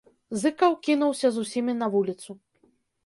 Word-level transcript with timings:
Зыкаў 0.43 0.71
кінуўся 0.87 1.27
з 1.35 1.43
усімі 1.43 1.73
на 1.83 1.91
вуліцу. 1.97 2.31